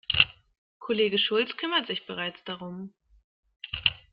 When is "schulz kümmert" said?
1.19-1.85